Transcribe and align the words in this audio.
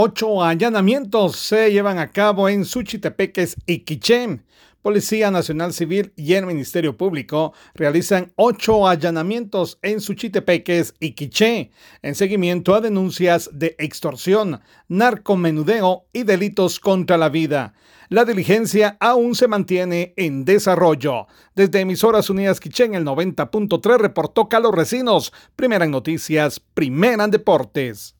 Ocho 0.00 0.44
allanamientos 0.44 1.34
se 1.34 1.72
llevan 1.72 1.98
a 1.98 2.12
cabo 2.12 2.48
en 2.48 2.64
Suchitepeques 2.64 3.56
y 3.66 3.80
Quiché. 3.80 4.38
Policía 4.80 5.32
Nacional 5.32 5.72
Civil 5.72 6.12
y 6.14 6.34
el 6.34 6.46
Ministerio 6.46 6.96
Público 6.96 7.52
realizan 7.74 8.32
ocho 8.36 8.86
allanamientos 8.86 9.80
en 9.82 10.00
Suchitepeques 10.00 10.94
y 11.00 11.14
Quiché 11.14 11.72
en 12.00 12.14
seguimiento 12.14 12.76
a 12.76 12.80
denuncias 12.80 13.50
de 13.52 13.74
extorsión, 13.80 14.60
narcomenudeo 14.86 16.06
y 16.12 16.22
delitos 16.22 16.78
contra 16.78 17.18
la 17.18 17.28
vida. 17.28 17.74
La 18.08 18.24
diligencia 18.24 18.96
aún 19.00 19.34
se 19.34 19.48
mantiene 19.48 20.14
en 20.16 20.44
desarrollo. 20.44 21.26
Desde 21.56 21.80
Emisoras 21.80 22.30
Unidas 22.30 22.60
Quiché 22.60 22.84
en 22.84 22.94
el 22.94 23.04
90.3 23.04 23.98
reportó 23.98 24.48
Carlos 24.48 24.76
Recinos, 24.76 25.32
primera 25.56 25.86
en 25.86 25.90
noticias, 25.90 26.60
primera 26.60 27.24
en 27.24 27.32
deportes. 27.32 28.14